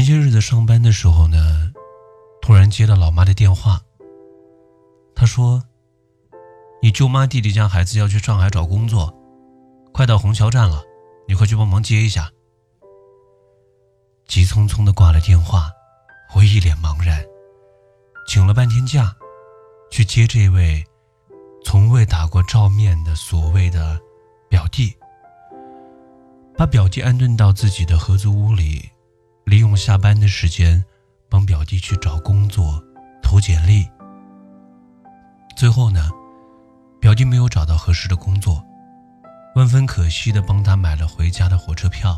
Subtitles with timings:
[0.00, 1.70] 前些日子上班的时候呢，
[2.40, 3.78] 突然接到老妈的电话。
[5.14, 5.62] 她说
[6.80, 9.14] ：“你舅妈弟弟家孩子要去上海找工作，
[9.92, 10.82] 快到虹桥站了，
[11.28, 12.30] 你快去帮忙接一下。”
[14.26, 15.70] 急匆匆的挂了电话，
[16.34, 17.22] 我一脸茫然，
[18.26, 19.14] 请了半天假，
[19.90, 20.82] 去接这位
[21.62, 24.00] 从未打过照面的所谓的
[24.48, 24.96] 表弟，
[26.56, 28.88] 把表弟安顿到自己的合租屋里。
[29.50, 30.84] 利用下班的时间，
[31.28, 32.80] 帮表弟去找工作，
[33.20, 33.84] 投简历。
[35.56, 36.08] 最后呢，
[37.00, 38.64] 表弟没有找到合适的工作，
[39.56, 42.16] 万分可惜的帮他买了回家的火车票。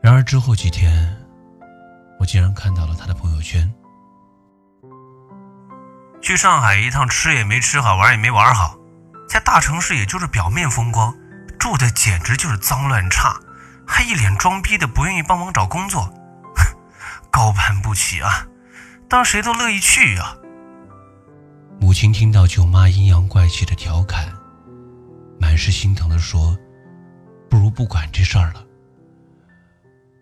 [0.00, 1.16] 然而之后几天，
[2.20, 3.68] 我竟然看到了他的朋友圈：
[6.22, 8.76] 去上海一趟，吃也没吃好，玩也没玩好，
[9.28, 11.12] 在大城市也就是表面风光，
[11.58, 13.34] 住的简直就是脏乱差。
[13.90, 16.08] 还一脸装逼的不愿意帮忙找工作，
[17.30, 18.46] 高攀不起啊！
[19.08, 20.36] 当谁都乐意去啊。
[21.80, 24.32] 母亲听到舅妈阴阳怪气的调侃，
[25.40, 26.56] 满是心疼的说
[27.50, 28.64] ：“不如不管这事儿了。”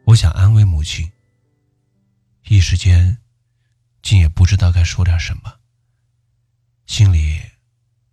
[0.07, 1.13] 我想安慰母亲，
[2.45, 3.19] 一时间
[4.01, 5.53] 竟也不知道该说点什么，
[6.87, 7.39] 心里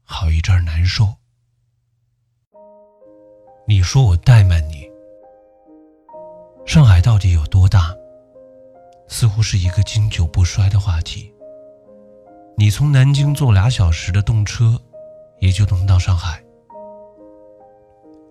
[0.04, 1.16] 好一阵难受。
[3.68, 4.86] 你说我怠慢你？
[6.66, 7.96] 上海到底有多大？
[9.08, 11.32] 似乎是一个经久不衰的话题。
[12.58, 14.82] 你从南京坐俩小时的动车，
[15.40, 16.44] 也就能到上海。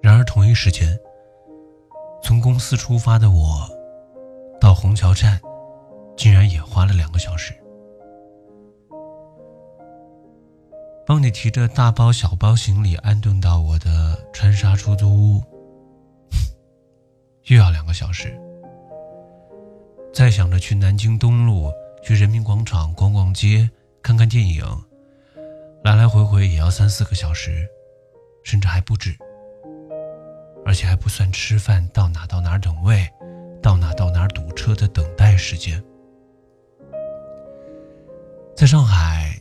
[0.03, 0.99] 然而同一时间，
[2.23, 3.69] 从公司出发的我，
[4.61, 5.41] 到虹桥站，
[6.17, 7.55] 竟然也花了两个小时。
[11.07, 15.43] 帮你提着大包小包行李安顿到我的川沙出租屋。
[17.47, 18.35] 又要两个小时，
[20.15, 21.71] 再想着去南京东路、
[22.03, 23.69] 去人民广场逛逛街、
[24.03, 24.65] 看看电影，
[25.83, 27.69] 来来回回也要三四个小时，
[28.45, 29.15] 甚至还不止。
[30.65, 33.07] 而且还不算吃饭到哪到哪等位，
[33.63, 35.85] 到哪到哪堵车的等待时间。
[38.57, 39.39] 在上海，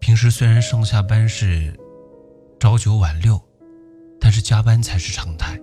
[0.00, 1.78] 平时虽然上下班是
[2.58, 3.40] 朝九晚六，
[4.20, 5.56] 但是加班才是常态。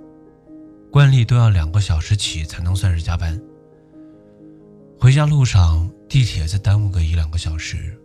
[0.95, 3.37] 惯例都要两个小时起才能算是加班。
[4.97, 8.01] 回家路上，地铁再耽误个一两个小时，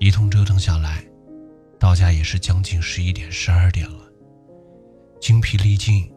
[0.00, 1.06] 一通折腾下来，
[1.78, 4.10] 到家也是将近十一点、十二点了，
[5.20, 6.12] 精疲力尽，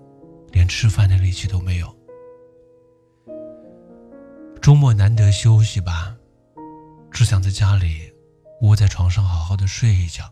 [0.51, 1.95] 连吃饭的力气都没有。
[4.59, 6.17] 周末难得休息吧，
[7.11, 8.11] 只想在家里
[8.61, 10.23] 窝在床上好好的睡一觉，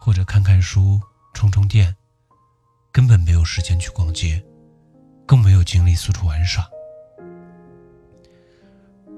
[0.00, 1.00] 或者看看书、
[1.32, 1.94] 充充电。
[2.92, 4.40] 根本没有时间去逛街，
[5.24, 6.62] 更没有精力四处玩耍。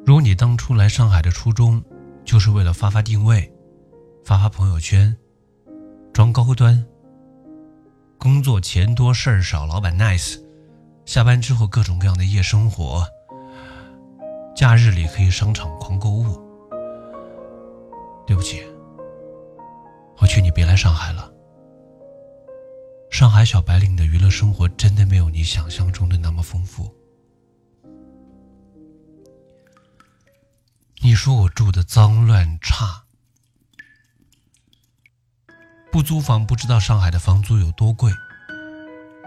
[0.07, 1.83] 如果你当初来上海的初衷
[2.25, 3.53] 就是为了发发定位、
[4.25, 5.15] 发发朋友圈、
[6.13, 6.87] 装高端、
[8.17, 10.39] 工作钱多事儿少、老板 nice，
[11.05, 13.05] 下班之后各种各样的夜生活，
[14.55, 16.41] 假日里可以商场狂购物，
[18.25, 18.63] 对不起，
[20.21, 21.34] 我劝你别来上海了。
[23.15, 26.93] 上海小白领的娱乐生活真的没有你想象中的那么丰富。
[31.01, 33.05] 你说我住的脏乱差，
[35.93, 38.11] 不租房不知道上海的房租有多贵，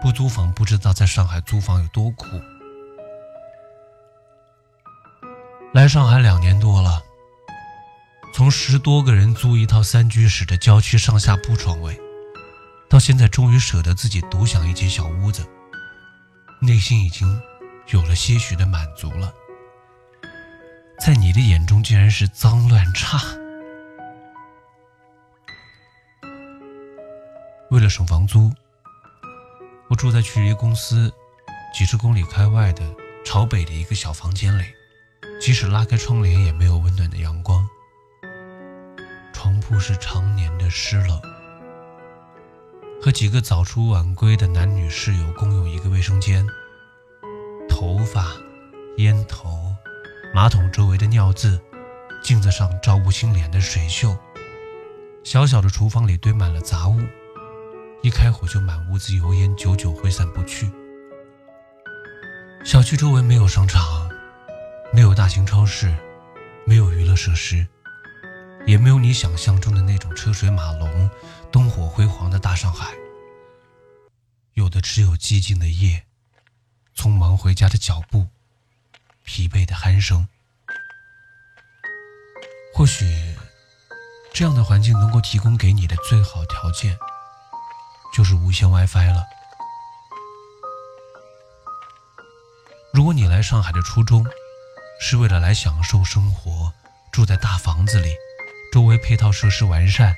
[0.02, 2.26] 不租房不知道在上海租房有多苦。
[5.72, 7.02] 来上海两年多了，
[8.34, 11.98] 从十多个人租一套三居室的郊区上下铺床位。
[12.88, 15.46] 到现在，终于舍得自己独享一间小屋子，
[16.60, 17.40] 内心已经
[17.88, 19.32] 有了些许的满足了。
[20.98, 23.20] 在你的眼中，竟然是脏乱差。
[27.70, 28.50] 为了省房租，
[29.88, 31.12] 我住在距离公司
[31.74, 32.82] 几十公里开外的
[33.24, 34.64] 朝北的一个小房间里，
[35.38, 37.68] 即使拉开窗帘，也没有温暖的阳光。
[39.34, 41.37] 床铺是常年的湿冷。
[43.00, 46.44] 和几个早出晚归的男女室友共用一个卫生间，
[47.68, 48.26] 头发、
[48.96, 49.72] 烟头、
[50.34, 51.60] 马桶周围的尿渍、
[52.22, 54.18] 镜子上照不清脸的水锈，
[55.22, 57.00] 小小的厨房里堆满了杂物，
[58.02, 60.68] 一开火就满屋子油烟，久久挥散不去。
[62.64, 64.10] 小区周围没有商场，
[64.92, 65.94] 没有大型超市，
[66.66, 67.64] 没有娱乐设施。
[68.66, 71.08] 也没有你想象中的那种车水马龙、
[71.50, 72.92] 灯火辉煌的大上海，
[74.52, 76.04] 有的只有寂静的夜，
[76.94, 78.28] 匆忙回家的脚步，
[79.24, 80.28] 疲惫的鼾声。
[82.74, 83.36] 或许，
[84.32, 86.96] 这样的环境能够提供给你的最好条件，
[88.14, 89.24] 就是无线 WiFi 了。
[92.92, 94.24] 如果你来上海的初衷，
[95.00, 96.72] 是为了来享受生活，
[97.10, 98.14] 住在大房子里，
[98.72, 100.16] 周围配套设施完善，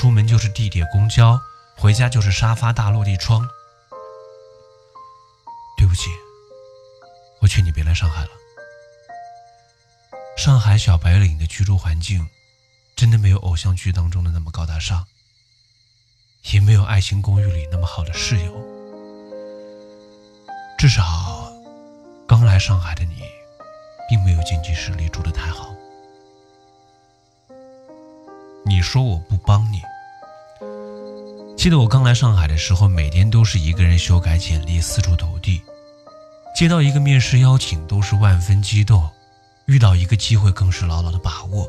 [0.00, 1.38] 出门就是地铁、公交，
[1.76, 3.46] 回家就是沙发、大落地窗。
[5.76, 6.08] 对不起，
[7.42, 8.30] 我劝你别来上海了。
[10.38, 12.26] 上海小白领的居住环境，
[12.96, 15.06] 真的没有偶像剧当中的那么高大上，
[16.50, 18.56] 也没有爱情公寓里那么好的室友。
[20.78, 21.52] 至少，
[22.26, 23.20] 刚来上海的你。
[24.08, 25.72] 并没有经济实力住得太好。
[28.70, 29.82] 你说我不帮你？
[31.56, 35.60] 记得我刚来上海的时候，每天都是一个人修改简历，四处投递。
[36.54, 39.00] 接到一个面试邀请，都是万分激动；
[39.66, 41.66] 遇到一个机会，更是牢牢的把握。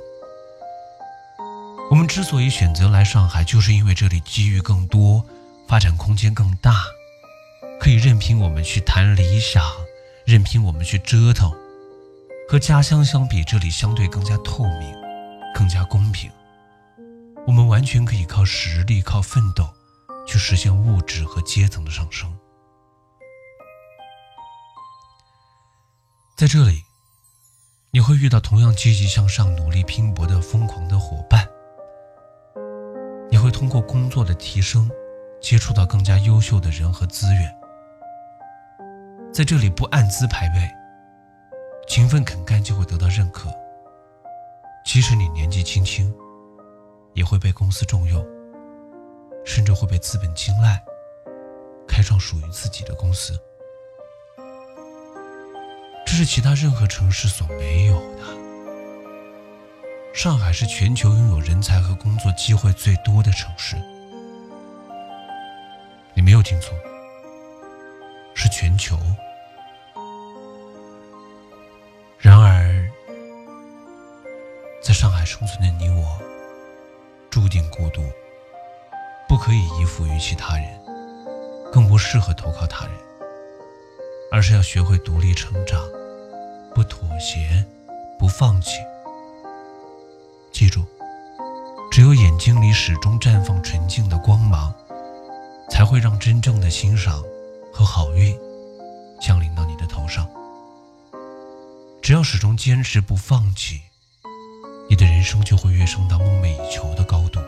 [1.89, 5.25] 我们之所以选择来上海，就是因为这里机遇更多，
[5.67, 6.83] 发展空间更大，
[7.79, 9.63] 可以任凭我们去谈理想，
[10.23, 11.51] 任凭我们去折腾。
[12.47, 14.93] 和家乡相比，这里相对更加透明，
[15.55, 16.29] 更加公平。
[17.47, 19.67] 我们完全可以靠实力、靠奋斗，
[20.27, 22.31] 去实现物质和阶层的上升。
[26.37, 26.83] 在这里，
[27.91, 31.47] 你会遇到同样积极向上、努力拼搏的疯狂的伙伴。
[33.29, 34.89] 你会通过工作的提升，
[35.41, 37.55] 接触到更加优秀的人和资源。
[39.33, 40.69] 在这里，不按资排辈。
[41.87, 43.49] 勤奋肯干就会得到认可，
[44.85, 46.13] 即使你年纪轻轻，
[47.13, 48.25] 也会被公司重用，
[49.45, 50.81] 甚至会被资本青睐，
[51.87, 53.39] 开创属于自己的公司。
[56.05, 58.23] 这是其他任何城市所没有的。
[60.13, 63.77] 上海是全球拥有人才和工作机会最多的城市，
[66.13, 66.73] 你没有听错，
[68.33, 68.97] 是全球。
[72.19, 72.85] 然而
[74.83, 76.19] 在上海生存的你我，
[77.31, 78.01] 注定孤独，
[79.25, 80.65] 不可以依附于其他人，
[81.71, 82.93] 更不适合投靠他人，
[84.29, 85.81] 而是要学会独立成长，
[86.75, 87.65] 不妥协，
[88.19, 88.79] 不放弃。
[90.51, 90.85] 记住，
[91.89, 94.75] 只有眼睛里始终绽放纯净的光芒，
[95.69, 97.23] 才会让真正的欣赏
[97.71, 98.37] 和好运
[99.21, 100.29] 降临到你的头上。
[102.01, 103.79] 只要始终坚持不放弃。
[104.91, 107.39] 你的人生就会跃升到梦寐以求的高度。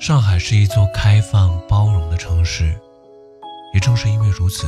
[0.00, 2.74] 上海是一座开放包容的城市，
[3.74, 4.66] 也正是因为如此，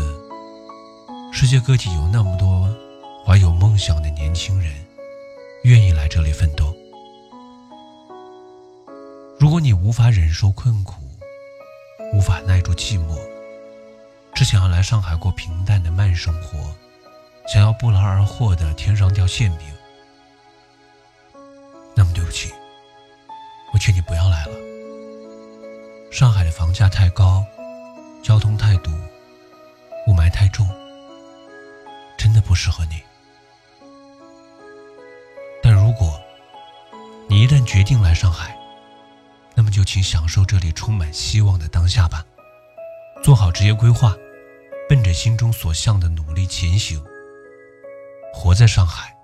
[1.32, 2.68] 世界各地有那么多
[3.24, 4.70] 怀有梦想的年轻人，
[5.64, 6.74] 愿意来这里奋斗。
[9.40, 10.96] 如果你无法忍受困苦，
[12.12, 13.18] 无法耐住寂寞，
[14.34, 16.58] 只想要来上海过平淡的慢生活。
[17.46, 19.66] 想要不劳而获的天上掉馅饼，
[21.94, 22.52] 那么对不起，
[23.72, 24.52] 我劝你不要来了。
[26.10, 27.44] 上海的房价太高，
[28.22, 28.90] 交通太堵，
[30.06, 30.66] 雾霾太重，
[32.16, 33.02] 真的不适合你。
[35.62, 36.20] 但如果
[37.28, 38.56] 你一旦决定来上海，
[39.54, 42.24] 那么就请享受这里充满希望的当下吧，
[43.22, 44.16] 做好职业规划，
[44.88, 47.02] 奔着心中所向的努力前行。
[48.34, 49.14] 活在上海，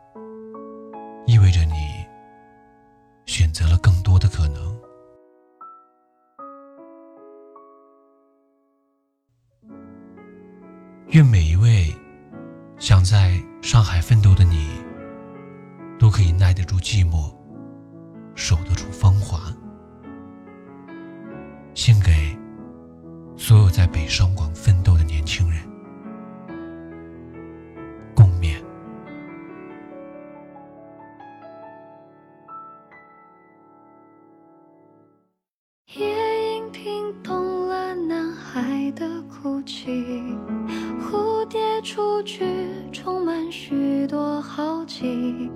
[1.26, 1.72] 意味着你
[3.26, 4.78] 选择了更多的可能。
[11.08, 11.92] 愿每一位
[12.78, 14.68] 想在上海奋斗的你，
[15.98, 17.34] 都可以耐得住寂寞，
[18.36, 19.40] 守得住芳华。
[21.74, 22.38] 献给
[23.36, 25.77] 所有在北上广奋斗的年轻人。
[42.92, 45.50] 充满许多好奇，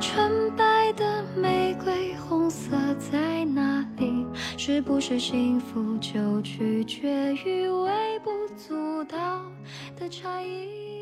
[0.00, 4.26] 纯白的玫瑰，红色在哪里？
[4.56, 9.42] 是不是幸福就取决于微不足道
[9.98, 10.93] 的差异？